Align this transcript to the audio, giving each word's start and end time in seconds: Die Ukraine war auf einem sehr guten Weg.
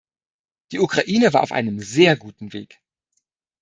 Die 0.71 0.79
Ukraine 0.79 1.31
war 1.31 1.43
auf 1.43 1.51
einem 1.51 1.79
sehr 1.79 2.15
guten 2.15 2.53
Weg. 2.53 2.81